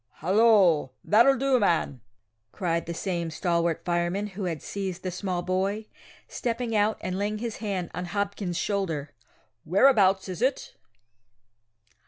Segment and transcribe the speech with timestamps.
[0.13, 2.01] "Hallo, that'll do, man!"
[2.51, 5.85] cried the same stalwart fireman who had seized the small boy,
[6.27, 9.13] stepping out and laying his hand on Hopkins's shoulder,
[9.63, 10.73] whereabouts is it?